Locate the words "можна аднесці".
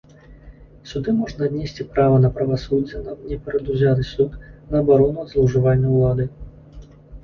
1.17-1.85